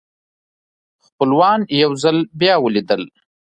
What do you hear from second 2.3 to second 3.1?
بیا ولیدل.